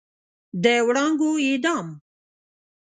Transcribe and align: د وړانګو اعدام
د 0.63 0.65
وړانګو 0.87 1.31
اعدام 1.45 1.87